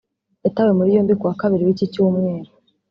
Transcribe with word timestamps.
yatawe 0.43 0.71
muri 0.77 0.95
yombi 0.95 1.13
kuwa 1.19 1.39
Kabiri 1.41 1.65
w’iki 1.67 1.91
Cyumweru 1.93 2.49